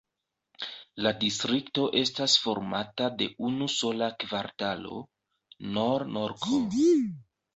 La 1.07 1.09
distrikto 1.23 1.83
estas 1.99 2.37
formata 2.45 3.09
de 3.19 3.27
unu 3.49 3.67
sola 3.75 4.09
kvartalo: 4.23 4.97
Nor-Norko. 5.77 6.63